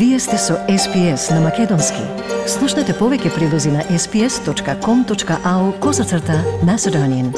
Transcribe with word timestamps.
Вие 0.00 0.18
сте 0.18 0.38
со 0.38 0.54
SPS 0.68 1.30
на 1.34 1.40
Македонски. 1.44 2.00
Слушнете 2.48 2.94
повеќе 2.96 3.34
прилози 3.34 3.68
на 3.68 3.82
sps.com.au 3.84 5.64
козацрта 5.78 6.38
на 6.64 6.78
Седонин. 6.78 7.34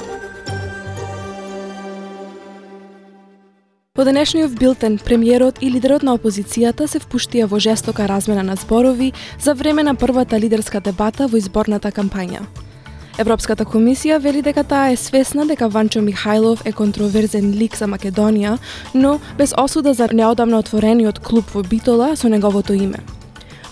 По 3.95 4.05
денешниот 4.05 4.55
билтен, 4.55 4.99
премиерот 4.99 5.59
и 5.61 5.73
лидерот 5.75 6.07
на 6.07 6.15
опозицијата 6.15 6.87
се 6.87 7.03
впуштија 7.03 7.51
во 7.51 7.59
жестока 7.59 8.07
размена 8.07 8.47
на 8.47 8.55
зборови 8.55 9.13
за 9.41 9.55
време 9.55 9.83
на 9.83 9.95
првата 9.95 10.39
лидерска 10.39 10.81
дебата 10.81 11.27
во 11.27 11.43
изборната 11.43 11.91
кампања. 11.91 12.47
Европската 13.19 13.65
комисија 13.69 14.17
вели 14.25 14.41
дека 14.41 14.63
таа 14.65 14.93
е 14.93 14.97
свесна 14.97 15.45
дека 15.45 15.69
Ванчо 15.69 16.01
Михајлов 16.01 16.63
е 16.65 16.73
контроверзен 16.73 17.51
лик 17.53 17.77
за 17.77 17.85
Македонија, 17.85 18.57
но 18.95 19.19
без 19.39 19.53
осуда 19.59 19.93
за 19.95 20.09
неодамно 20.13 20.59
отворениот 20.59 21.21
клуб 21.21 21.51
во 21.53 21.63
Битола 21.63 22.17
со 22.17 22.29
неговото 22.29 22.73
име. 22.73 23.03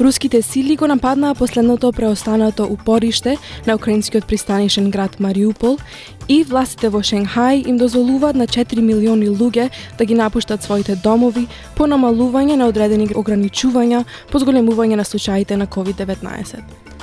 Руските 0.01 0.43
сили 0.43 0.77
го 0.77 0.87
нападнаа 0.87 1.35
последното 1.35 1.93
преостанато 1.93 2.65
упориште 2.65 3.39
на 3.67 3.75
украинскиот 3.75 4.27
пристанишен 4.27 4.91
град 4.91 5.21
Мариупол 5.21 5.79
и 6.29 6.45
властите 6.45 6.89
во 6.89 7.01
Шенхај 7.01 7.67
им 7.69 7.77
дозволуваат 7.77 8.37
на 8.37 8.47
4 8.47 8.81
милиони 8.81 9.29
луѓе 9.29 9.71
да 9.99 10.05
ги 10.05 10.15
напуштат 10.15 10.63
своите 10.63 10.97
домови 10.97 11.49
по 11.77 11.85
намалување 11.85 12.57
на 12.57 12.69
одредени 12.69 13.09
ограничувања 13.09 14.05
по 14.33 14.39
зголемување 14.39 14.97
на 14.97 15.05
случаите 15.05 15.57
на 15.57 15.67
COVID-19. 15.67 17.00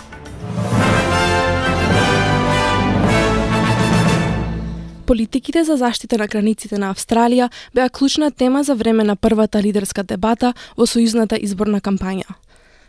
Политиките 5.08 5.64
за 5.64 5.78
заштита 5.78 6.18
на 6.20 6.26
границите 6.28 6.76
на 6.76 6.90
Австралија 6.92 7.48
беа 7.74 7.88
клучна 7.90 8.28
тема 8.32 8.64
за 8.68 8.76
време 8.76 9.06
на 9.08 9.16
првата 9.16 9.62
лидерска 9.64 10.04
дебата 10.04 10.52
во 10.76 10.84
сојузната 10.84 11.40
изборна 11.40 11.80
кампања. 11.80 12.36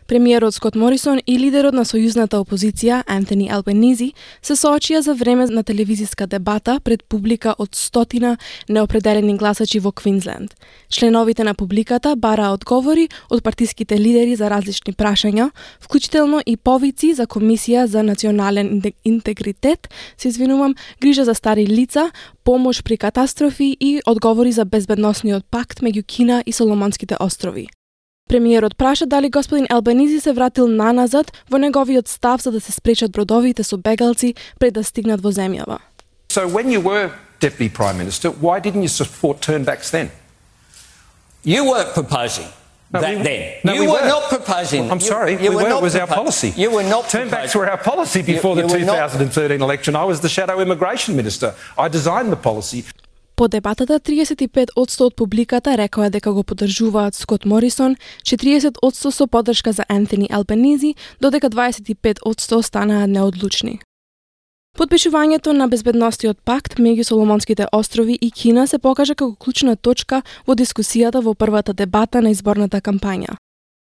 Премиерот 0.09 0.55
Скот 0.55 0.75
Морисон 0.75 1.19
и 1.27 1.35
лидерот 1.37 1.75
на 1.77 1.83
сојузната 1.85 2.39
опозиција 2.41 3.03
Антони 3.05 3.45
Албенизи 3.53 4.07
се 4.41 4.55
соочија 4.57 5.03
за 5.05 5.13
време 5.13 5.45
на 5.45 5.61
телевизиска 5.63 6.25
дебата 6.25 6.79
пред 6.83 7.03
публика 7.03 7.53
од 7.59 7.77
стотина 7.77 8.31
неопределени 8.69 9.37
гласачи 9.37 9.77
во 9.79 9.91
Квинсленд. 9.91 10.55
Членовите 10.89 11.43
на 11.43 11.53
публиката 11.53 12.15
бараа 12.15 12.57
одговори 12.57 13.05
од 13.29 13.43
партиските 13.43 14.01
лидери 14.01 14.33
за 14.35 14.49
различни 14.49 14.97
прашања, 14.97 15.51
вклучително 15.79 16.41
и 16.45 16.57
повици 16.57 17.13
за 17.13 17.27
Комисија 17.27 17.85
за 17.85 18.01
национален 18.03 18.81
интегритет, 19.05 19.93
се 20.17 20.27
извинувам, 20.27 20.73
грижа 21.01 21.25
за 21.25 21.35
стари 21.35 21.67
лица, 21.67 22.11
помош 22.43 22.81
при 22.83 22.97
катастрофи 22.97 23.77
и 23.79 24.01
одговори 24.07 24.51
за 24.51 24.65
безбедносниот 24.65 25.45
пакт 25.51 25.85
меѓу 25.85 26.05
Кина 26.05 26.43
и 26.45 26.51
Соломонските 26.51 27.15
острови. 27.19 27.69
Премиерот 28.28 28.76
праша 28.76 29.06
дали 29.06 29.28
господин 29.28 29.66
Албанизи 29.70 30.20
се 30.20 30.32
вратил 30.32 30.66
наназад 30.68 31.32
во 31.50 31.58
неговиот 31.58 32.08
став 32.08 32.42
за 32.42 32.50
да 32.50 32.60
се 32.60 32.72
спречат 32.72 33.12
бродовите 33.12 33.62
со 33.62 33.76
бегалци 33.76 34.34
пред 34.58 34.74
да 34.74 34.84
стигнат 34.84 35.20
во 35.20 35.30
земјава. 35.32 35.78
So 36.28 36.48
when 36.48 36.66
you 36.72 36.80
were 36.80 37.10
Deputy 37.40 37.68
Prime 37.68 37.98
Minister, 37.98 38.30
why 38.30 38.60
didn't 38.60 38.82
you 38.82 38.88
support 38.88 39.40
turnbacks 39.40 39.90
then? 39.90 40.08
You 41.44 41.64
weren't 41.70 41.92
proposing 41.94 42.48
No, 42.92 43.00
that 43.00 43.16
we- 43.18 43.22
then. 43.22 43.42
no, 43.64 43.72
you 43.74 43.80
we 43.82 43.86
were 43.86 44.00
were. 44.02 44.08
not 44.08 44.22
proposing. 44.30 44.90
I'm 44.90 45.00
you- 45.00 45.06
sorry, 45.14 45.32
you 45.34 45.50
we 45.50 45.56
were 45.56 45.62
were. 45.64 45.68
not 45.74 45.80
It 45.82 45.88
was 45.88 45.94
our 45.96 46.06
propo- 46.08 46.20
policy. 46.22 46.50
You 46.56 46.70
were 46.76 46.88
not 46.94 47.04
Turnbacks 47.14 47.52
proposing- 47.52 47.60
were 47.60 47.70
our 47.70 47.82
policy 47.92 48.20
before 48.22 48.54
you 48.56 48.62
the 48.62 48.72
were 48.74 48.84
not- 48.92 49.10
2013 49.12 49.60
election. 49.68 49.94
I 49.94 50.04
was 50.12 50.18
the 50.26 50.32
shadow 50.38 50.56
immigration 50.66 51.14
minister. 51.14 51.48
I 51.84 51.86
designed 51.98 52.30
the 52.32 52.40
policy. 52.50 52.84
По 53.39 53.47
дебатата 53.47 53.99
35 53.99 54.67
одсто 54.75 55.05
од 55.07 55.13
публиката 55.15 55.77
рекоа 55.79 56.09
дека 56.11 56.33
го 56.35 56.41
поддржуваат 56.43 57.15
Скот 57.15 57.45
Морисон, 57.45 57.95
40 58.27 58.81
одсто 58.83 59.11
со 59.11 59.27
поддршка 59.27 59.71
за 59.71 59.85
Антони 59.87 60.27
Албанизи, 60.29 60.95
додека 61.21 61.49
25 61.49 62.19
одсто 62.25 62.61
станаа 62.61 63.07
неодлучни. 63.07 63.79
Подпишувањето 64.77 65.55
на 65.55 65.71
безбедностиот 65.71 66.43
пакт 66.43 66.83
меѓу 66.83 67.03
Соломонските 67.03 67.67
острови 67.71 68.19
и 68.21 68.31
Кина 68.31 68.67
се 68.67 68.77
покажа 68.77 69.15
како 69.15 69.35
клучна 69.35 69.75
точка 69.75 70.21
во 70.45 70.53
дискусијата 70.53 71.23
во 71.23 71.33
првата 71.33 71.73
дебата 71.73 72.21
на 72.21 72.35
изборната 72.35 72.81
кампања. 72.81 73.39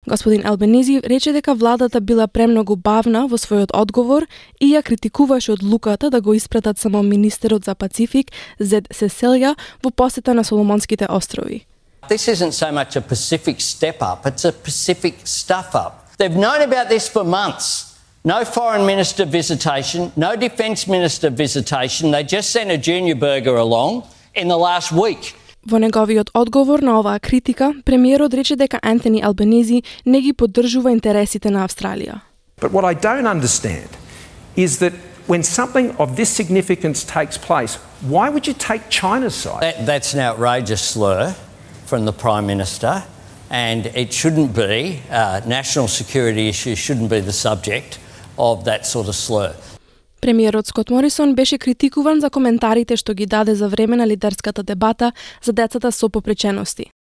Господин 0.08 0.48
Албенизи 0.48 1.02
рече 1.04 1.34
дека 1.34 1.54
владата 1.56 2.00
била 2.02 2.28
премногу 2.28 2.76
бавна 2.76 3.28
во 3.28 3.36
својот 3.36 3.74
одговор 3.76 4.24
и 4.62 4.72
ја 4.72 4.80
критикуваше 4.82 5.52
одлуката 5.52 6.10
да 6.10 6.22
го 6.22 6.34
испратат 6.34 6.80
само 6.80 7.04
министерот 7.04 7.66
за 7.66 7.76
Пацифик 7.76 8.32
Зед 8.59 8.88
Сеселја 8.96 9.56
во 9.84 9.92
посета 9.92 10.34
на 10.34 10.44
Соломонските 10.44 11.06
острови. 11.09 11.66
This 12.08 12.32
isn't 12.32 12.54
so 12.54 12.72
much 12.72 12.96
a 12.96 13.02
Pacific 13.02 13.59
step 13.59 14.02
up, 14.02 14.26
it's 14.26 14.46
a 14.46 14.54
Pacific 14.54 15.16
stuff 15.26 15.76
up. 15.76 16.08
They've 16.18 16.40
known 16.40 16.62
about 16.62 16.88
this 16.88 17.09
for 17.09 17.26
months. 17.26 18.00
No 18.24 18.46
foreign 18.46 18.86
minister 18.86 19.26
visitation, 19.26 20.12
no 20.16 20.38
defence 20.38 20.88
minister 20.88 21.30
visitation. 21.30 22.12
They 22.12 22.24
just 22.24 22.52
sent 22.52 22.72
a 22.72 22.78
junior 22.78 23.16
burger 23.16 23.58
along 23.58 24.04
in 24.34 24.48
the 24.48 24.58
last 24.58 24.94
week. 24.94 25.36
Во 25.67 25.78
неговиот 25.78 26.31
одговор 26.34 26.83
на 26.83 26.99
оваа 26.99 27.19
критика, 27.19 27.72
премиерот 27.84 28.34
рече 28.34 28.56
дека 28.56 28.78
Антони 28.83 29.22
Албенизи 29.22 29.83
не 30.05 30.21
ги 30.21 30.33
поддржува 30.33 30.93
интересите 30.93 31.50
на 31.50 31.65
Австралија. 31.65 32.21
But 32.61 32.71
what 32.72 32.84
I 32.84 32.95
don't 32.95 33.27
understand 33.27 33.89
is 34.56 34.78
that 34.78 34.93
when 35.27 35.43
something 35.43 35.97
of 35.99 36.17
this 36.17 36.28
significance 36.28 37.03
takes 37.03 37.39
place, 37.39 37.78
why 38.03 38.28
would 38.28 38.47
you 38.47 38.53
take 38.53 38.91
China's 38.91 39.34
side? 39.34 39.62
That, 39.62 39.87
that's 39.87 40.12
an 40.15 40.21
outrageous 40.21 40.83
slur 40.83 41.34
from 41.87 42.05
the 42.05 42.12
Prime 42.12 42.47
Minister, 42.47 43.03
and 43.50 43.87
it 43.87 44.12
shouldn't 44.12 44.55
be, 44.55 45.03
uh, 45.11 45.41
national 45.47 45.89
security 45.89 46.49
issues 46.49 46.78
shouldn't 46.78 47.09
be 47.09 47.21
the 47.21 47.33
subject 47.33 47.99
of 48.39 48.65
that 48.65 48.87
sort 48.87 49.09
of 49.09 49.15
slur. 49.15 49.55
Премиерот 50.22 50.68
Скот 50.68 50.90
Морисон 50.90 51.35
беше 51.35 51.57
критикуван 51.57 52.19
за 52.19 52.30
коментарите 52.30 52.97
што 52.97 53.13
ги 53.13 53.25
даде 53.25 53.56
за 53.56 53.68
време 53.68 53.96
на 53.96 54.07
лидерската 54.07 54.63
дебата 54.63 55.12
за 55.44 55.53
децата 55.53 55.91
со 55.91 56.09
попречености. 56.09 56.91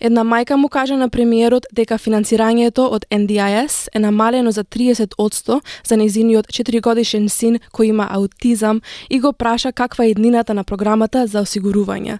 Една 0.00 0.24
мајка 0.24 0.56
му 0.56 0.68
кажа 0.68 0.96
на 0.96 1.08
премиерот 1.08 1.66
дека 1.72 1.98
финансирањето 1.98 2.86
од 2.88 3.04
NDIS 3.10 3.88
е 3.92 3.98
намалено 3.98 4.50
за 4.50 4.64
30% 4.64 5.60
за 5.84 5.96
незиниот 5.96 6.46
4-годишен 6.46 7.28
син 7.28 7.58
кој 7.72 7.92
има 7.92 8.08
аутизам 8.10 8.80
и 9.10 9.20
го 9.20 9.32
праша 9.32 9.72
каква 9.72 10.04
е 10.04 10.10
иднината 10.10 10.54
на 10.54 10.64
програмата 10.64 11.26
за 11.26 11.42
осигурување. 11.42 12.18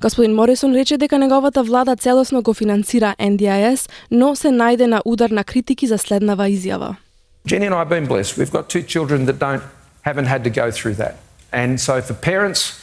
Господин 0.00 0.34
Морисон 0.34 0.74
рече 0.74 0.96
дека 0.96 1.18
неговата 1.18 1.62
влада 1.62 1.96
целосно 1.96 2.42
го 2.42 2.54
финансира 2.54 3.14
NDIS, 3.18 3.90
но 4.10 4.36
се 4.36 4.48
најде 4.48 4.86
на 4.86 5.02
удар 5.04 5.30
на 5.30 5.44
критики 5.44 5.86
за 5.86 5.98
следнава 5.98 6.48
изјава. 6.48 6.96
Jenny 7.45 7.65
and 7.65 7.75
I 7.75 7.79
have 7.79 7.89
been 7.89 8.07
blessed. 8.07 8.37
We've 8.37 8.51
got 8.51 8.69
two 8.69 8.81
children 8.81 9.25
that 9.25 9.39
don't 9.39 9.63
haven't 10.01 10.25
had 10.25 10.43
to 10.43 10.49
go 10.49 10.71
through 10.71 10.95
that. 10.95 11.15
And 11.51 11.79
so 11.79 12.01
for 12.01 12.13
parents 12.13 12.79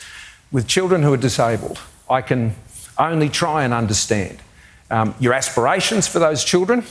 with 0.50 0.66
children 0.66 1.02
who 1.02 1.12
are 1.12 1.22
disabled, 1.30 1.78
I 2.10 2.20
can 2.20 2.54
only 2.98 3.28
try 3.28 3.64
and 3.64 3.72
understand 3.72 4.38
um, 4.90 5.14
your 5.18 5.32
aspirations 5.32 6.08
for 6.08 6.18
those 6.18 6.44
children. 6.44 6.84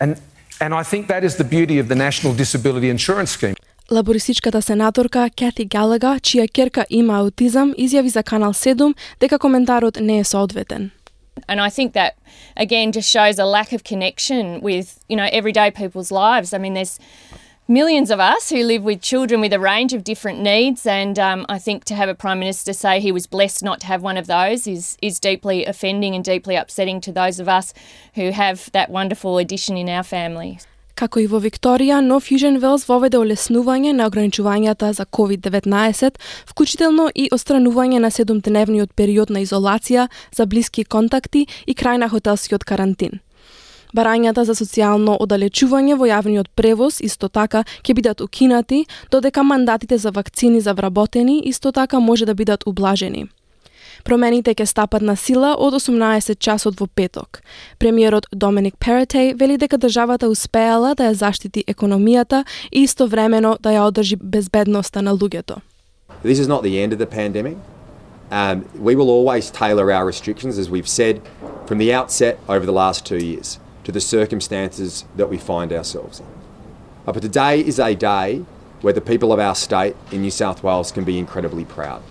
And, 0.00 0.20
and 0.60 0.74
I 0.74 0.82
think 0.82 1.08
that 1.08 1.22
is 1.24 1.36
the 1.36 1.44
beauty 1.44 1.78
of 1.78 1.88
the 1.88 1.94
National 1.94 2.32
Disability 2.34 2.88
Insurance 2.90 3.30
Scheme. 3.30 3.56
Лабористичката 3.90 4.62
сенаторка 4.62 5.30
Кети 5.36 5.66
Галага, 5.68 6.16
чија 6.20 6.48
керка 6.48 6.86
има 6.90 7.18
аутизам, 7.20 7.74
изјави 7.76 8.08
за 8.08 8.22
Канал 8.22 8.52
7 8.52 8.94
дека 9.20 9.38
коментарот 9.38 10.00
не 10.00 10.18
е 10.18 10.24
соодветен. 10.24 10.90
And 11.47 11.61
I 11.61 11.69
think 11.69 11.93
that 11.93 12.17
again 12.57 12.91
just 12.91 13.09
shows 13.09 13.39
a 13.39 13.45
lack 13.45 13.71
of 13.71 13.83
connection 13.83 14.61
with, 14.61 15.03
you 15.07 15.15
know, 15.15 15.29
everyday 15.31 15.71
people's 15.71 16.11
lives. 16.11 16.53
I 16.53 16.57
mean, 16.57 16.73
there's 16.73 16.99
millions 17.69 18.09
of 18.09 18.19
us 18.19 18.49
who 18.49 18.63
live 18.63 18.83
with 18.83 19.01
children 19.01 19.39
with 19.39 19.53
a 19.53 19.59
range 19.59 19.93
of 19.93 20.03
different 20.03 20.39
needs, 20.39 20.85
and 20.87 21.19
um, 21.19 21.45
I 21.47 21.59
think 21.59 21.85
to 21.85 21.95
have 21.95 22.09
a 22.09 22.15
prime 22.15 22.39
minister 22.39 22.73
say 22.73 22.99
he 22.99 23.11
was 23.11 23.27
blessed 23.27 23.63
not 23.63 23.79
to 23.81 23.87
have 23.87 24.01
one 24.01 24.17
of 24.17 24.27
those 24.27 24.67
is 24.67 24.97
is 25.01 25.19
deeply 25.19 25.65
offending 25.65 26.15
and 26.15 26.23
deeply 26.23 26.55
upsetting 26.55 26.99
to 27.01 27.11
those 27.11 27.39
of 27.39 27.47
us 27.47 27.73
who 28.15 28.31
have 28.31 28.71
that 28.71 28.89
wonderful 28.89 29.37
addition 29.37 29.77
in 29.77 29.87
our 29.87 30.03
family. 30.03 30.59
Како 30.99 31.21
и 31.23 31.29
во 31.31 31.39
Викторија, 31.39 32.01
нов 32.03 32.25
Южен 32.27 32.57
Велс 32.59 32.83
воведе 32.89 33.15
олеснување 33.21 33.93
на 33.95 34.09
ограничувањата 34.09 34.89
за 34.97 35.05
COVID-19, 35.07 36.19
вклучително 36.49 37.05
и 37.15 37.29
остранување 37.31 38.01
на 38.03 38.09
7-дневниот 38.11 38.91
период 38.99 39.31
на 39.31 39.39
изолација 39.39 40.09
за 40.35 40.45
блиски 40.45 40.83
контакти 40.83 41.45
и 41.65 41.77
крај 41.81 42.03
на 42.03 42.11
хотелскиот 42.11 42.67
карантин. 42.67 43.21
Барањата 43.95 44.43
за 44.43 44.57
социјално 44.59 45.15
оддалечување 45.23 45.95
во 45.95 46.11
јавниот 46.11 46.51
превоз 46.59 46.99
исто 46.99 47.31
така 47.31 47.63
ќе 47.79 47.95
бидат 47.95 48.19
укинати, 48.19 48.83
додека 49.09 49.43
мандатите 49.43 49.97
за 49.97 50.11
вакцини 50.11 50.59
за 50.59 50.73
вработени 50.73 51.39
исто 51.45 51.71
така 51.71 51.99
може 51.99 52.25
да 52.25 52.35
бидат 52.35 52.67
ублажени. 52.67 53.29
Промените 54.03 54.53
ќе 54.53 54.65
стапат 54.65 55.01
на 55.01 55.15
сила 55.15 55.55
од 55.57 55.73
18 55.73 56.39
часот 56.39 56.79
во 56.79 56.87
петок. 56.87 57.41
Премиерот 57.79 58.25
Доминик 58.31 58.75
Перетеј 58.79 59.35
вели 59.39 59.57
дека 59.57 59.77
државата 59.77 60.29
успеала 60.29 60.95
да 60.95 61.09
ја 61.09 61.13
заштити 61.13 61.63
економијата 61.67 62.45
и 62.71 62.83
истовремено 62.83 63.57
да 63.59 63.69
ја 63.69 63.87
одржи 63.87 64.15
безбедноста 64.15 65.01
на 65.01 65.13
луѓето. 65.13 65.61
This 66.23 66.39
is 66.39 66.47
not 66.47 66.63
the 66.63 66.79
end 66.79 66.93
of 66.93 66.99
the 66.99 67.05
pandemic. 67.07 67.57
Um, 68.31 68.65
we 68.77 68.95
will 68.95 69.09
always 69.09 69.49
tailor 69.49 69.91
our 69.91 70.05
restrictions, 70.05 70.57
as 70.59 70.69
we've 70.69 70.87
said 70.87 71.21
from 71.65 71.79
the 71.79 71.91
outset 71.93 72.39
over 72.47 72.65
the 72.65 72.71
last 72.71 73.05
two 73.05 73.17
years, 73.17 73.59
to 73.83 73.91
the 73.91 74.01
circumstances 74.01 75.05
that 75.17 75.29
we 75.29 75.37
find 75.37 75.73
ourselves 75.73 76.19
in. 76.19 76.25
But 77.05 77.21
today 77.21 77.59
is 77.59 77.79
a 77.79 77.95
day 77.95 78.45
where 78.81 78.93
the 78.93 79.01
people 79.01 79.33
of 79.33 79.39
our 79.39 79.55
state 79.55 79.95
in 80.11 80.21
New 80.21 80.31
South 80.31 80.63
Wales 80.63 80.91
can 80.91 81.03
be 81.03 81.17
incredibly 81.17 81.65
proud. 81.65 82.03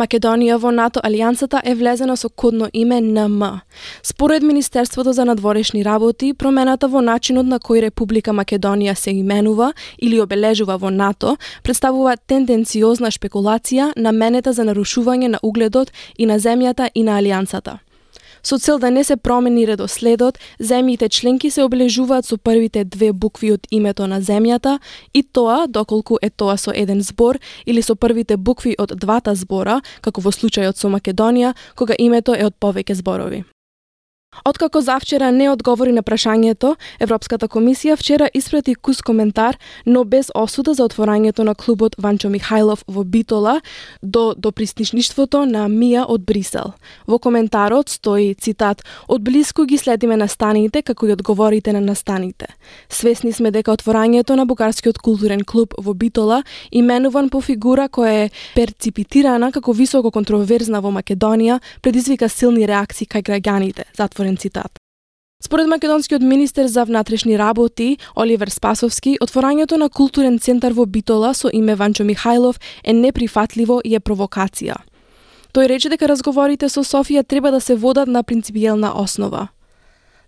Македонија 0.00 0.56
во 0.56 0.70
НАТО 0.72 1.00
алијансата 1.04 1.60
е 1.64 1.74
влезена 1.74 2.16
со 2.16 2.28
кодно 2.28 2.68
име 2.72 3.00
НМ. 3.00 3.42
Според 4.02 4.42
Министерството 4.42 5.12
за 5.12 5.24
надворешни 5.24 5.84
работи, 5.84 6.32
промената 6.34 6.88
во 6.88 7.00
начинот 7.00 7.46
на 7.46 7.58
кој 7.58 7.82
Република 7.88 8.32
Македонија 8.32 8.94
се 8.94 9.10
именува 9.10 9.72
или 9.98 10.20
обележува 10.20 10.78
во 10.78 10.90
НАТО 10.90 11.36
представува 11.62 12.16
тенденциозна 12.16 13.10
шпекулација 13.10 13.92
наменета 13.96 14.52
за 14.52 14.64
нарушување 14.64 15.28
на 15.36 15.38
угледот 15.42 15.92
и 16.16 16.26
на 16.26 16.40
земјата 16.40 16.88
и 16.94 17.02
на 17.02 17.20
алијансата. 17.20 17.78
Со 18.42 18.58
цел 18.58 18.78
да 18.78 18.90
не 18.90 19.04
се 19.04 19.16
промени 19.16 19.66
редоследот, 19.66 20.38
земјите 20.60 21.08
членки 21.08 21.50
се 21.50 21.62
облежуваат 21.62 22.24
со 22.24 22.36
првите 22.36 22.84
две 22.84 23.12
букви 23.12 23.52
од 23.52 23.66
името 23.70 24.06
на 24.06 24.20
земјата 24.20 24.78
и 25.14 25.22
тоа, 25.22 25.66
доколку 25.68 26.16
е 26.22 26.30
тоа 26.30 26.56
со 26.56 26.72
еден 26.74 27.02
збор 27.02 27.38
или 27.66 27.82
со 27.82 27.94
првите 27.94 28.36
букви 28.36 28.74
од 28.78 28.96
двата 28.96 29.34
збора, 29.34 29.80
како 30.00 30.20
во 30.20 30.30
случајот 30.30 30.76
со 30.76 30.88
Македонија, 30.88 31.54
кога 31.74 31.94
името 31.98 32.34
е 32.34 32.46
од 32.46 32.54
повеќе 32.60 32.94
зборови. 32.94 33.44
Откако 34.44 34.80
завчера 34.80 35.32
не 35.32 35.50
одговори 35.50 35.92
на 35.92 36.02
прашањето, 36.02 36.76
Европската 37.00 37.48
комисија 37.48 37.96
вчера 37.96 38.28
испрати 38.34 38.74
кус 38.74 39.02
коментар, 39.02 39.58
но 39.86 40.04
без 40.04 40.30
осуда 40.34 40.74
за 40.74 40.84
отворањето 40.84 41.42
на 41.42 41.54
клубот 41.54 41.96
Ванчо 41.98 42.28
Михајлов 42.28 42.84
во 42.88 43.04
Битола 43.04 43.60
до 44.02 44.34
допристишништвото 44.38 45.44
на 45.46 45.66
Мија 45.68 46.04
од 46.08 46.24
Брисел. 46.24 46.72
Во 47.06 47.18
коментарот 47.18 47.88
стои 47.88 48.34
цитат: 48.34 48.84
"Од 49.08 49.22
блиску 49.22 49.64
ги 49.64 49.78
следиме 49.78 50.16
настаните 50.16 50.82
како 50.82 51.06
и 51.06 51.12
одговорите 51.12 51.72
на 51.72 51.80
настаните. 51.80 52.46
Свесни 52.88 53.32
сме 53.32 53.50
дека 53.50 53.72
отворањето 53.72 54.36
на 54.36 54.46
бугарскиот 54.46 54.98
културен 54.98 55.44
клуб 55.44 55.74
во 55.78 55.94
Битола, 55.94 56.42
именуван 56.70 57.28
по 57.28 57.40
фигура 57.40 57.88
која 57.88 58.24
е 58.24 58.30
перципитирана 58.54 59.52
како 59.52 59.72
високо 59.72 60.10
контроверзна 60.10 60.80
во 60.80 60.90
Македонија, 60.90 61.60
предизвика 61.82 62.28
силни 62.28 62.66
реакции 62.66 63.06
кај 63.06 63.22
граѓаните." 63.22 63.84
Затвор 63.96 64.19
отворен 64.20 64.36
цитат. 64.36 64.78
Според 65.42 65.66
македонскиот 65.66 66.22
министер 66.22 66.66
за 66.66 66.84
внатрешни 66.84 67.38
работи 67.38 67.96
Оливер 68.16 68.48
Спасовски, 68.48 69.16
отворањето 69.20 69.76
на 69.76 69.88
културен 69.88 70.38
центар 70.38 70.72
во 70.72 70.86
Битола 70.86 71.34
со 71.34 71.48
име 71.52 71.74
Ванчо 71.74 72.04
Михајлов 72.04 72.60
е 72.84 72.92
неприфатливо 72.92 73.80
и 73.84 73.94
е 73.94 74.00
провокација. 74.00 74.76
Тој 75.54 75.66
рече 75.66 75.88
дека 75.88 76.08
разговорите 76.08 76.68
со 76.68 76.84
Софија 76.84 77.26
треба 77.26 77.50
да 77.50 77.60
се 77.60 77.74
водат 77.74 78.08
на 78.08 78.22
принципиелна 78.22 78.92
основа. 78.94 79.48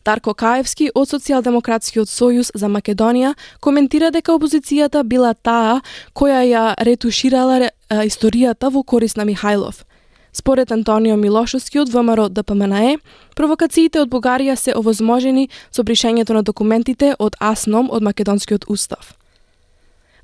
Тарко 0.02 0.34
Каевски 0.34 0.90
од 0.94 1.08
Социјалдемократскиот 1.08 2.08
сојуз 2.08 2.50
за 2.54 2.66
Македонија 2.66 3.34
коментира 3.60 4.10
дека 4.10 4.32
опозицијата 4.32 5.04
била 5.04 5.34
таа 5.34 5.80
која 6.14 6.40
ја 6.42 6.74
ретуширала 6.80 7.70
историјата 7.90 8.72
во 8.72 8.82
корис 8.82 9.16
на 9.16 9.24
Михајлов– 9.28 9.84
Според 10.32 10.72
Антонио 10.72 11.16
Милошовски 11.16 11.78
од 11.78 11.90
ВМРО 11.92 12.28
ДПМНЕ, 12.28 12.98
провокациите 13.36 14.00
од 14.00 14.08
Бугарија 14.08 14.56
се 14.56 14.72
овозможени 14.72 15.48
со 15.70 15.84
бришењето 15.84 16.32
на 16.32 16.42
документите 16.42 17.14
од 17.18 17.36
АСНОМ 17.40 17.90
од 17.92 18.02
Македонскиот 18.02 18.64
устав. 18.68 19.12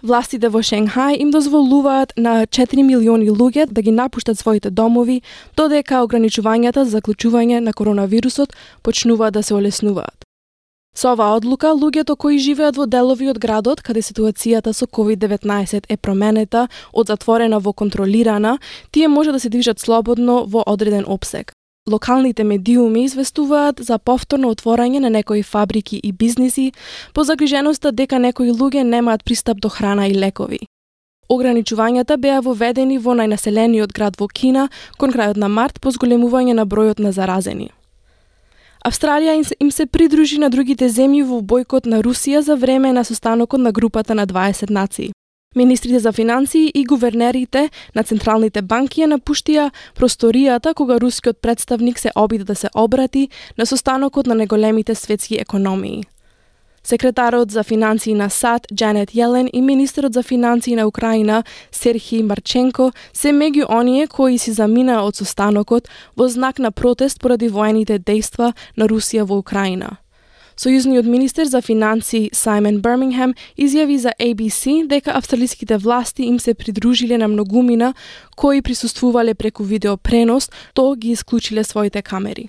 Властите 0.02 0.49
во 0.49 0.62
Шенгај 0.62 1.19
им 1.20 1.31
дозволуваат 1.34 2.12
на 2.16 2.46
4 2.46 2.82
милиони 2.87 3.28
луѓе 3.28 3.66
да 3.66 3.82
ги 3.82 3.90
напуштат 3.90 4.38
своите 4.38 4.70
домови, 4.70 5.20
додека 5.56 6.00
ограничувањата 6.06 6.84
за 6.87 6.99
заклучување 6.99 7.61
на 7.61 7.72
коронавирусот 7.72 8.54
почнуваат 8.82 9.34
да 9.34 9.43
се 9.43 9.54
олеснуваат. 9.54 10.18
Со 10.99 11.12
оваа 11.15 11.37
одлука, 11.39 11.69
луѓето 11.79 12.17
кои 12.19 12.41
живеат 12.43 12.75
во 12.75 12.85
делови 12.91 13.29
од 13.31 13.39
градот 13.39 13.85
каде 13.87 14.00
ситуацијата 14.03 14.73
со 14.75 14.89
COVID-19 14.97 15.87
е 15.87 15.97
променета 15.97 16.65
од 16.91 17.12
затворена 17.12 17.61
во 17.62 17.73
контролирана, 17.73 18.56
тие 18.91 19.06
може 19.06 19.31
да 19.31 19.39
се 19.39 19.49
движат 19.49 19.79
слободно 19.79 20.43
во 20.50 20.65
одреден 20.67 21.05
обсек. 21.06 21.53
Локалните 21.87 22.43
медиуми 22.43 23.05
известуваат 23.05 23.79
за 23.79 23.99
повторно 23.99 24.50
отворање 24.50 24.99
на 24.99 25.11
некои 25.11 25.45
фабрики 25.47 26.00
и 26.03 26.11
бизниси 26.11 26.73
по 27.15 27.23
загриженоста 27.23 27.93
дека 27.93 28.19
некои 28.19 28.50
луѓе 28.50 28.83
немаат 28.83 29.23
пристап 29.25 29.62
до 29.62 29.69
храна 29.69 30.11
и 30.11 30.19
лекови. 30.19 30.67
Ограничувањата 31.31 32.19
беа 32.19 32.43
воведени 32.43 32.99
во 32.99 33.15
најнаселениот 33.15 33.95
град 33.95 34.19
во 34.19 34.27
Кина 34.27 34.69
кон 34.99 35.15
крајот 35.15 35.39
на 35.39 35.47
март 35.47 35.79
по 35.79 35.95
зголемување 35.95 36.59
на 36.59 36.67
бројот 36.67 36.99
на 36.99 37.12
заразени. 37.12 37.71
Австралија 38.84 39.34
им 39.60 39.70
се 39.70 39.86
придружи 39.86 40.38
на 40.38 40.50
другите 40.50 40.88
земји 40.88 41.25
во 41.26 41.40
бойкот 41.42 41.86
на 41.86 42.02
Русија 42.02 42.40
за 42.40 42.56
време 42.56 42.92
на 42.92 43.04
состанокот 43.04 43.60
на 43.60 43.72
групата 43.72 44.14
на 44.14 44.26
20 44.26 44.70
нации. 44.70 45.12
Министрите 45.56 45.98
за 45.98 46.12
финансии 46.12 46.70
и 46.75 46.84
гувернерите 46.84 47.70
на 47.94 48.04
централните 48.04 48.62
банки 48.62 49.00
ја 49.00 49.08
напуштија 49.14 49.70
просторијата 49.96 50.75
кога 50.75 50.98
рускиот 51.00 51.40
представник 51.40 51.98
се 51.98 52.10
обида 52.14 52.44
да 52.44 52.54
се 52.54 52.69
обрати 52.75 53.28
на 53.58 53.66
состанокот 53.66 54.26
на 54.26 54.34
неголемите 54.34 54.94
светски 54.94 55.34
економии. 55.40 56.04
Секретарот 56.88 57.50
за 57.50 57.62
финансии 57.62 58.14
на 58.14 58.31
САД 58.31 58.67
Джанет 58.75 59.11
Јелен 59.12 59.50
и 59.52 59.61
министерот 59.61 60.14
за 60.14 60.23
финансии 60.23 60.75
на 60.75 60.87
Украина 60.87 61.44
Серхи 61.70 62.23
Марченко 62.23 62.93
се 63.12 63.29
меѓу 63.29 63.67
оние 63.69 64.06
кои 64.06 64.38
си 64.38 64.52
заминаа 64.56 65.05
од 65.05 65.20
состанокот 65.20 65.88
во 66.17 66.29
знак 66.29 66.58
на 66.58 66.73
протест 66.73 67.20
поради 67.20 67.49
воените 67.49 67.99
дејства 67.99 68.55
на 68.76 68.88
Русија 68.88 69.29
во 69.29 69.37
Украина. 69.37 69.99
Сојузниот 70.56 71.05
министер 71.05 71.44
за 71.44 71.61
финансии 71.61 72.31
Саймон 72.32 72.81
Бермингем, 72.81 73.35
изјави 73.58 73.96
за 73.96 74.17
ABC 74.19 74.88
дека 74.88 75.12
австралиските 75.12 75.76
власти 75.76 76.23
им 76.23 76.40
се 76.40 76.55
придружиле 76.55 77.19
на 77.19 77.29
многумина 77.29 77.94
кои 78.37 78.62
присуствувале 78.62 79.35
преку 79.35 79.62
видеопренос, 79.62 80.50
то 80.75 80.94
ги 80.96 81.11
исклучиле 81.11 81.64
своите 81.64 82.02
камери. 82.02 82.49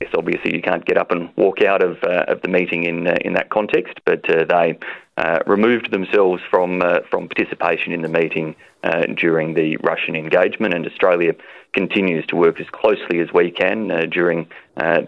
Yes, 0.00 0.10
obviously 0.16 0.54
you 0.54 0.60
can't 0.60 0.84
get 0.84 0.98
up 0.98 1.12
and 1.12 1.30
walk 1.36 1.62
out 1.62 1.82
of, 1.82 1.96
uh, 2.02 2.24
of 2.26 2.42
the 2.42 2.48
meeting 2.48 2.84
in 2.84 3.06
uh, 3.06 3.16
in 3.24 3.34
that 3.34 3.48
context, 3.50 3.94
but 4.04 4.28
uh, 4.28 4.44
they 4.44 4.78
uh, 5.16 5.38
removed 5.46 5.92
themselves 5.92 6.42
from 6.50 6.82
uh, 6.82 6.98
from 7.10 7.28
participation 7.28 7.92
in 7.92 8.02
the 8.02 8.08
meeting 8.08 8.56
uh, 8.82 9.02
during 9.24 9.54
the 9.54 9.76
Russian 9.90 10.16
engagement, 10.16 10.74
and 10.74 10.84
Australia 10.84 11.32
continues 11.72 12.26
to 12.26 12.36
work 12.36 12.60
as 12.60 12.66
closely 12.80 13.20
as 13.20 13.28
we 13.32 13.50
can 13.50 13.78
during 14.10 14.46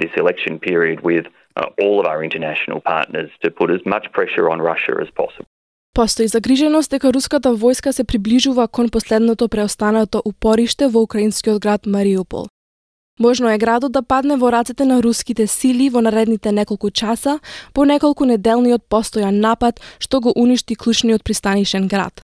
this 0.02 0.12
election 0.16 0.58
period 0.58 1.00
with 1.10 1.26
all 1.82 2.00
of 2.00 2.06
our 2.06 2.24
international 2.24 2.80
partners 2.80 3.30
to 3.42 3.50
put 3.50 3.70
as 3.70 3.82
much 3.84 4.04
pressure 4.12 4.46
on 4.52 4.58
Russia 4.70 4.94
as 5.04 5.10
possible. 5.20 5.48
Постои 5.94 6.26
загриженост 6.26 6.90
дека 6.90 7.12
руската 7.12 7.48
војска 7.48 7.90
се 7.90 8.04
приближува 8.04 8.68
кон 8.68 8.88
последното 8.88 9.48
преостанато 9.48 10.22
упориште 10.24 10.88
во 10.88 11.02
украинскиот 11.02 11.60
град 11.60 11.86
Мариупол. 11.86 12.46
Можно 13.21 13.49
е 13.53 13.57
градот 13.61 13.91
да 13.93 14.01
падне 14.01 14.35
во 14.35 14.49
рацете 14.49 14.85
на 14.85 14.95
руските 15.05 15.45
сили 15.47 15.89
во 15.93 16.01
наредните 16.01 16.51
неколку 16.51 16.89
часа 16.89 17.37
по 17.73 17.85
неколку 17.85 18.25
неделниот 18.25 18.81
постојан 18.89 19.37
напад 19.45 19.77
што 19.99 20.21
го 20.25 20.33
уништи 20.33 20.73
клучниот 20.73 21.21
пристанишен 21.23 21.87
град. 21.87 22.25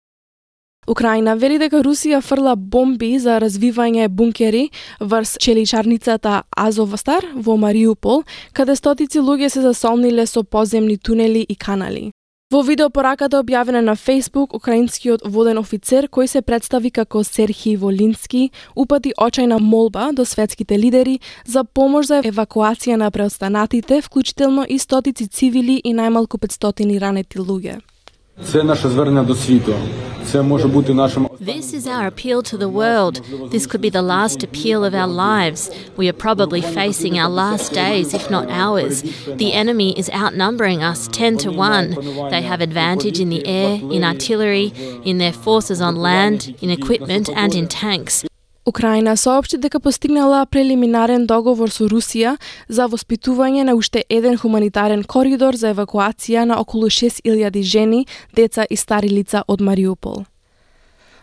Украина 0.88 1.36
вели 1.36 1.58
дека 1.60 1.82
Русија 1.84 2.22
фрла 2.24 2.56
бомби 2.56 3.18
за 3.20 3.36
развивање 3.36 4.08
бункери 4.08 4.70
врз 5.00 5.36
челичарницата 5.36 6.42
Азовстар 6.56 7.26
во 7.34 7.58
Мариупол, 7.60 8.24
каде 8.56 8.76
стотици 8.76 9.20
луѓе 9.20 9.52
се 9.52 9.60
засолниле 9.60 10.24
со 10.26 10.42
поземни 10.42 10.96
тунели 10.96 11.44
и 11.44 11.54
канали. 11.54 12.12
Во 12.48 12.62
видеопораката 12.64 13.42
објавена 13.42 13.82
на 13.84 13.92
Facebook, 13.92 14.54
украинскиот 14.56 15.20
воден 15.34 15.58
офицер 15.60 16.06
кој 16.08 16.30
се 16.32 16.40
представи 16.40 16.88
како 16.98 17.20
Серхи 17.20 17.74
Волински 17.76 18.40
упати 18.84 19.12
очајна 19.26 19.58
молба 19.60 20.06
до 20.16 20.24
светските 20.24 20.78
лидери 20.78 21.18
за 21.44 21.64
помош 21.64 22.08
за 22.08 22.22
евакуација 22.24 22.96
на 22.96 23.10
преостанатите, 23.10 24.00
вклучително 24.00 24.64
и 24.64 24.78
стотици 24.78 25.28
цивили 25.28 25.76
и 25.84 25.92
најмалку 25.92 26.40
500 26.40 26.98
ранети 27.04 27.38
луѓе. 27.38 27.82
Це 28.45 28.63
наше 28.63 28.89
звернення 28.89 29.23
до 29.23 29.35
світу. 29.35 29.73
Це 30.25 30.41
може 30.41 30.67
бути 30.67 30.93
нашим 30.93 31.27
This 31.27 31.73
is 31.73 31.85
our 31.87 32.05
appeal 32.05 32.39
to 32.51 32.57
the 32.57 32.71
world. 32.81 33.15
This 33.53 33.67
could 33.67 33.81
be 33.81 33.91
the 33.99 34.07
last 34.13 34.39
appeal 34.47 34.79
of 34.89 34.93
our 35.01 35.11
lives. 35.27 35.61
We 35.97 36.05
are 36.11 36.19
probably 36.27 36.61
facing 36.61 37.13
our 37.21 37.31
last 37.43 37.67
days, 37.83 38.07
if 38.19 38.25
not 38.35 38.45
hours. 38.61 38.95
The 39.41 39.51
enemy 39.63 39.89
is 40.01 40.07
outnumbering 40.21 40.79
us 40.91 40.99
10 41.07 41.37
to 41.43 41.49
1. 41.51 41.95
They 42.33 42.43
have 42.51 42.61
advantage 42.61 43.17
in 43.23 43.29
the 43.35 43.43
air, 43.59 43.71
in 43.95 44.01
artillery, 44.11 44.67
in 45.09 45.17
their 45.17 45.35
forces 45.45 45.79
on 45.87 45.93
land, 46.09 46.39
in 46.63 46.69
equipment, 46.79 47.25
and 47.43 47.51
in 47.59 47.67
tanks. 47.67 48.15
Украина 48.68 49.16
соопшти 49.16 49.56
дека 49.56 49.80
постигнала 49.80 50.46
прелиминарен 50.46 51.22
договор 51.26 51.70
со 51.72 51.86
Русија 51.88 52.34
за 52.68 52.84
воспитување 52.84 53.62
на 53.64 53.72
уште 53.72 54.02
еден 54.12 54.36
хуманитарен 54.36 55.04
коридор 55.08 55.56
за 55.56 55.70
евакуација 55.72 56.44
на 56.44 56.58
околу 56.60 56.90
6000 56.92 57.62
жени, 57.62 58.06
деца 58.36 58.66
и 58.68 58.76
стари 58.76 59.08
лица 59.08 59.42
од 59.48 59.64
Мариупол. 59.64 60.26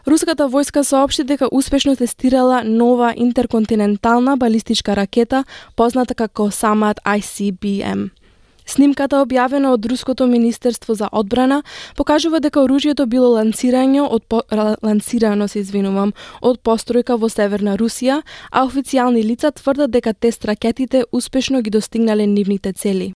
Руската 0.07 0.49
војска 0.49 0.81
соопшти 0.81 1.23
дека 1.23 1.47
успешно 1.51 1.95
тестирала 1.95 2.63
нова 2.63 3.13
интерконтинентална 3.15 4.37
балистичка 4.37 4.95
ракета 4.95 5.43
позната 5.75 6.15
како 6.15 6.49
Самат 6.51 6.99
ICBM. 7.05 8.09
Снимката 8.65 9.21
објавена 9.21 9.73
од 9.73 9.85
Руското 9.85 10.25
министерство 10.27 10.95
за 10.95 11.09
одбрана 11.11 11.63
покажува 11.95 12.39
дека 12.39 12.63
оружјето 12.65 13.05
било 13.05 13.35
лансирање 13.37 14.01
од 14.01 14.25
по, 14.25 14.41
лансирано 14.83 15.47
се 15.47 15.59
извинувам 15.59 16.13
од 16.41 16.61
постројка 16.65 17.19
во 17.19 17.29
северна 17.29 17.77
Русија, 17.77 18.21
а 18.51 18.65
официјални 18.65 19.21
лица 19.23 19.51
тврдат 19.51 19.91
дека 19.91 20.13
тест 20.13 20.45
ракетите 20.45 21.05
успешно 21.11 21.61
ги 21.61 21.69
достигнале 21.69 22.25
нивните 22.27 22.73
цели. 22.73 23.13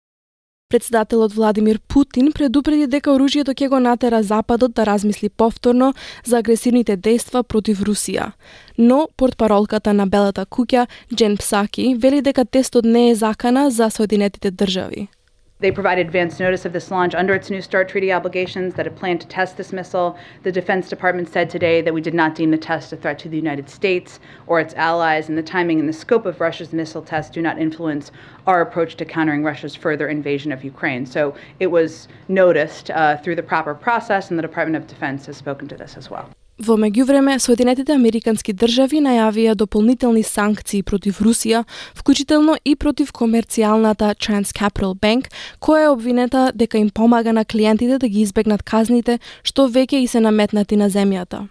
Председателот 0.69 1.33
Владимир 1.33 1.79
Путин 1.79 2.31
предупреди 2.35 2.87
дека 2.91 3.13
оружјето 3.15 3.53
ќе 3.55 3.69
го 3.71 3.79
натера 3.79 4.19
Западот 4.23 4.73
да 4.75 4.83
размисли 4.85 5.29
повторно 5.29 5.93
за 6.25 6.41
агресивните 6.43 6.97
дејства 6.97 7.43
против 7.43 7.79
Русија. 7.87 8.31
Но 8.77 9.07
портпаролката 9.15 9.93
на 9.93 10.07
Белата 10.07 10.43
куќа, 10.45 10.87
Джен 11.15 11.37
Псаки, 11.37 11.95
вели 11.95 12.21
дека 12.21 12.45
тестот 12.45 12.83
не 12.85 13.11
е 13.11 13.15
закана 13.15 13.71
за 13.71 13.89
Соединетите 13.89 14.51
држави. 14.51 15.07
They 15.59 15.71
provided 15.71 16.05
advance 16.05 16.39
notice 16.39 16.65
of 16.65 16.73
this 16.73 16.91
launch 16.91 17.15
under 17.15 17.33
its 17.33 17.49
New 17.49 17.63
START 17.63 17.89
treaty 17.89 18.13
obligations 18.13 18.75
that 18.75 18.85
it 18.85 18.95
planned 18.95 19.21
to 19.21 19.27
test 19.27 19.57
this 19.57 19.73
missile. 19.73 20.15
The 20.43 20.51
Defense 20.51 20.87
Department 20.87 21.29
said 21.29 21.49
today 21.49 21.81
that 21.81 21.95
we 21.95 22.01
did 22.01 22.13
not 22.13 22.35
deem 22.35 22.51
the 22.51 22.59
test 22.59 22.93
a 22.93 22.95
threat 22.95 23.17
to 23.19 23.29
the 23.29 23.37
United 23.37 23.67
States 23.67 24.19
or 24.45 24.59
its 24.59 24.75
allies, 24.75 25.29
and 25.29 25.35
the 25.35 25.41
timing 25.41 25.79
and 25.79 25.89
the 25.89 25.93
scope 25.93 26.27
of 26.27 26.39
Russia's 26.39 26.73
missile 26.73 27.01
test 27.01 27.33
do 27.33 27.41
not 27.41 27.57
influence 27.57 28.11
our 28.45 28.61
approach 28.61 28.97
to 28.97 29.05
countering 29.05 29.43
Russia's 29.43 29.75
further 29.75 30.07
invasion 30.07 30.51
of 30.51 30.63
Ukraine. 30.63 31.07
So 31.07 31.33
it 31.59 31.67
was 31.67 32.07
noticed 32.27 32.91
uh, 32.91 33.17
through 33.17 33.37
the 33.37 33.41
proper 33.41 33.73
process, 33.73 34.29
and 34.29 34.37
the 34.37 34.43
Department 34.43 34.75
of 34.75 34.87
Defense 34.87 35.25
has 35.25 35.37
spoken 35.37 35.67
to 35.69 35.75
this 35.75 35.97
as 35.97 36.07
well. 36.07 36.29
Во 36.57 36.73
меѓувреме, 36.73 37.35
Соединетите 37.37 37.93
Американски 37.93 38.49
држави 38.57 38.97
најавија 39.05 39.53
дополнителни 39.53 40.23
санкции 40.25 40.81
против 40.81 41.19
Русија, 41.21 41.59
вклучително 41.93 42.55
и 42.65 42.73
против 42.75 43.11
комерцијалната 43.13 44.15
TransCapital 44.17 44.95
Bank, 44.97 45.29
која 45.61 45.83
е 45.83 45.91
обвинета 45.93 46.47
дека 46.55 46.81
им 46.81 46.89
помага 46.89 47.33
на 47.33 47.45
клиентите 47.45 47.99
да 47.99 48.09
ги 48.09 48.25
избегнат 48.25 48.63
казните 48.63 49.19
што 49.43 49.67
веќе 49.69 50.01
и 50.01 50.07
се 50.07 50.19
наметнати 50.19 50.81
на 50.81 50.89
земјата. 50.89 51.45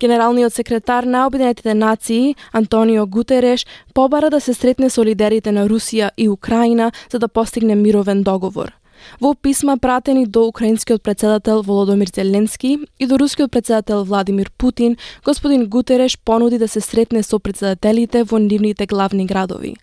Генералниот 0.00 0.52
секретар 0.52 1.04
на 1.04 1.26
Обединетите 1.26 1.74
нации, 1.74 2.34
Антонио 2.52 3.06
Гутереш, 3.06 3.66
побара 3.94 4.30
да 4.30 4.40
се 4.40 4.54
сретне 4.54 4.90
со 4.90 5.04
лидерите 5.04 5.52
на 5.52 5.68
Русија 5.68 6.10
и 6.16 6.28
Украина 6.28 6.90
за 7.12 7.18
да 7.18 7.28
постигне 7.28 7.74
мировен 7.74 8.22
договор. 8.22 8.79
Во 9.20 9.34
писма 9.34 9.78
пратени 9.78 10.26
до 10.26 10.46
украинскиот 10.48 11.02
председател 11.02 11.62
Володомир 11.62 12.08
Зеленски 12.14 12.78
и 12.98 13.06
до 13.06 13.18
рускиот 13.18 13.50
председател 13.50 14.04
Владимир 14.04 14.50
Путин, 14.58 14.96
господин 15.24 15.66
Гутереш 15.66 16.18
понуди 16.18 16.58
да 16.58 16.68
се 16.68 16.80
сретне 16.80 17.22
со 17.22 17.38
председателите 17.38 18.24
во 18.24 18.38
нивните 18.38 18.86
главни 18.86 19.26
градови. 19.26 19.74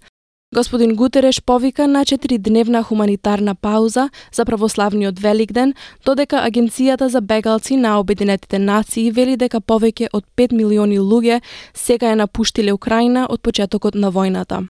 Господин 0.55 0.95
Гутереш 0.95 1.41
повика 1.41 1.87
на 1.87 2.05
4-дневна 2.05 2.83
хуманитарна 2.83 3.55
пауза 3.55 4.09
за 4.33 4.45
православниот 4.45 5.19
Великден, 5.19 5.73
додека 6.05 6.35
Агенцијата 6.37 7.07
за 7.07 7.21
бегалци 7.21 7.75
на 7.75 7.99
Обединетите 7.99 8.59
нации 8.59 9.11
вели 9.11 9.35
дека 9.35 9.59
повеќе 9.59 10.07
од 10.13 10.23
5 10.37 10.55
милиони 10.55 10.99
луѓе 10.99 11.41
сега 11.73 12.11
е 12.11 12.15
напуштиле 12.15 12.71
Украина 12.71 13.27
од 13.29 13.41
почетокот 13.41 13.95
на 13.95 14.11
војната. 14.11 14.63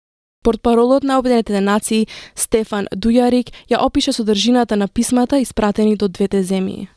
Портпаролот 0.46 1.04
на 1.04 1.20
Обединетите 1.20 1.62
нации 1.62 2.08
Стефан 2.36 2.88
Дујарик 2.96 3.52
ја 3.70 3.78
опише 3.78 4.12
содржината 4.12 4.76
на 4.76 4.88
писмата 4.88 5.38
испратени 5.38 5.96
до 5.96 6.08
двете 6.08 6.44
земји. 6.44 6.88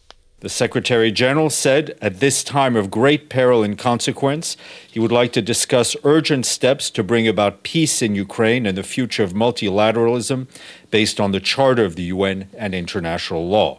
The 0.40 0.48
Secretary 0.48 1.10
General 1.10 1.50
said 1.50 1.94
at 2.00 2.20
this 2.20 2.44
time 2.44 2.76
of 2.76 2.90
great 2.90 3.28
peril 3.28 3.62
and 3.62 3.78
consequence, 3.78 4.56
he 4.90 5.00
would 5.00 5.12
like 5.12 5.32
to 5.32 5.42
discuss 5.42 5.96
urgent 6.04 6.44
steps 6.44 6.90
to 6.90 7.02
bring 7.02 7.26
about 7.28 7.62
peace 7.62 8.02
in 8.02 8.14
Ukraine 8.14 8.66
and 8.66 8.76
the 8.76 8.82
future 8.82 9.24
of 9.24 9.32
multilateralism 9.32 10.46
based 10.90 11.18
on 11.20 11.32
the 11.32 11.40
Charter 11.40 11.84
of 11.84 11.96
the 11.96 12.08
UN 12.14 12.48
and 12.58 12.74
international 12.74 13.46
law. 13.46 13.78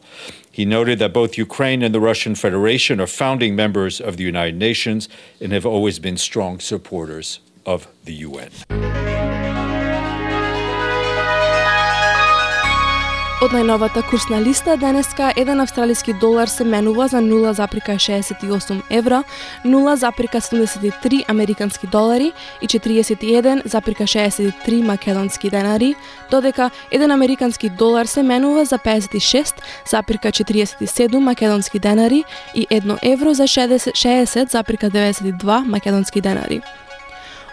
He 0.51 0.65
noted 0.65 0.97
that 0.99 1.13
both 1.13 1.37
Ukraine 1.37 1.81
and 1.83 1.93
the 1.93 1.99
Russian 1.99 2.35
Federation 2.35 3.01
are 3.01 3.07
founding 3.23 3.55
members 3.55 3.99
of 3.99 4.17
the 4.17 4.23
United 4.23 4.57
Nations 4.57 5.09
and 5.41 5.51
have 5.51 5.65
always 5.65 5.97
been 5.99 6.17
strong 6.17 6.59
supporters 6.59 7.39
of 7.65 7.87
the 8.05 8.13
UN. 8.29 8.51
Од 13.40 13.54
најновата 13.56 14.02
курсна 14.04 14.36
листа 14.44 14.74
денеска 14.76 15.30
еден 15.40 15.62
австралиски 15.62 16.12
долар 16.20 16.50
се 16.52 16.64
менува 16.64 17.06
за 17.08 17.20
0,68 17.24 18.82
евра, 18.90 19.22
0,73 19.64 21.30
американски 21.30 21.86
долари 21.86 22.32
и 22.62 22.66
41,63 22.66 24.82
македонски 24.82 25.50
денари, 25.50 25.94
додека 26.30 26.70
еден 26.90 27.10
американски 27.10 27.70
долар 27.70 28.06
се 28.06 28.22
менува 28.22 28.64
за 28.64 28.78
56,47 28.78 31.18
македонски 31.18 31.78
денари 31.78 32.24
и 32.54 32.66
1 32.66 32.98
евро 33.02 33.34
за 33.34 33.42
60,92 33.42 35.64
македонски 35.64 36.20
денари. 36.20 36.60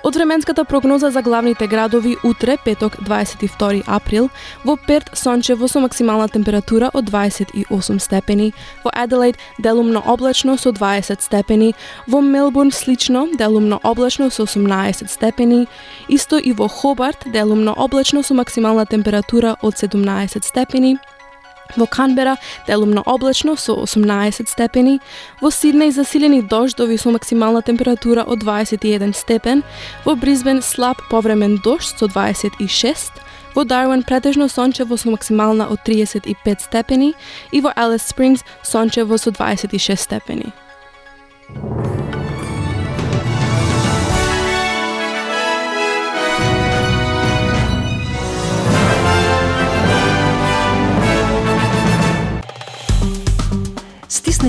Од 0.04 0.16
временската 0.16 0.66
прогноза 0.66 1.10
за 1.12 1.22
главните 1.22 1.68
градови 1.68 2.16
утре, 2.24 2.58
петок 2.66 2.96
22 2.96 3.84
април, 3.88 4.30
во 4.66 4.77
Перт 4.77 5.10
сончево 5.13 5.68
со 5.68 5.80
максимална 5.80 6.27
температура 6.30 6.92
од 6.94 7.10
28 7.10 8.00
степени, 8.00 8.54
во 8.84 8.92
Аделаид 8.94 9.38
делумно 9.60 10.01
облачно 10.06 10.58
со 10.58 10.72
20 10.72 11.22
степени, 11.22 11.74
во 12.08 12.22
Мелбурн 12.22 12.72
слично 12.72 13.27
делумно 13.38 13.80
облачно 13.84 14.30
со 14.30 14.46
18 14.46 15.10
степени, 15.10 15.68
исто 16.10 16.38
и 16.38 16.54
во 16.54 16.68
Хобарт 16.68 17.25
делумно 17.25 17.74
облачно 17.74 18.24
со 18.24 18.34
максимална 18.34 18.86
температура 18.86 19.58
од 19.62 19.77
17 19.77 20.46
степени, 20.46 20.98
Во 21.75 21.86
Канбера 21.86 22.38
делумно 22.67 23.01
облачно 23.01 23.55
со 23.55 23.75
18 23.75 24.50
степени, 24.50 25.00
во 25.41 25.50
Сиднеј 25.50 25.91
засилени 25.91 26.41
дождови 26.41 26.97
со 26.97 27.12
максимална 27.12 27.62
температура 27.62 28.24
од 28.24 28.39
21 28.39 29.13
степен, 29.13 29.63
во 30.05 30.15
Бризбен 30.15 30.62
слаб 30.62 30.97
повремен 31.09 31.57
дожд 31.57 31.97
со 32.00 32.07
26, 32.07 33.12
во 33.55 33.63
Дарвин 33.65 34.03
претежно 34.03 34.47
сончево 34.50 34.97
со 34.97 35.09
максимална 35.09 35.67
од 35.67 35.83
35 35.83 36.62
степени 36.62 37.13
и 37.51 37.62
во 37.62 37.71
Алис 37.71 38.03
Спрингс 38.03 38.45
сончево 38.63 39.17
со 39.17 39.31
26 39.31 40.01
степени. 40.01 40.53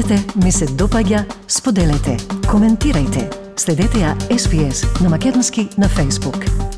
Стиснете, 0.08 0.38
ми 0.44 0.52
се 0.52 0.66
допаѓа, 0.66 1.20
споделете, 1.48 2.16
коментирајте. 2.48 3.26
Следете 3.60 4.06
ја 4.06 4.16
SPS 4.32 4.86
на 5.02 5.12
Македонски 5.12 5.68
на 5.76 5.88
Facebook. 5.88 6.77